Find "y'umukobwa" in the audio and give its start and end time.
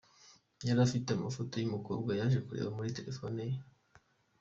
1.57-2.11